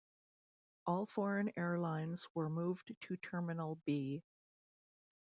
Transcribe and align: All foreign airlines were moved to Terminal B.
All 0.87 1.05
foreign 1.05 1.51
airlines 1.55 2.27
were 2.33 2.49
moved 2.49 2.91
to 3.01 3.17
Terminal 3.17 3.75
B. 3.85 4.23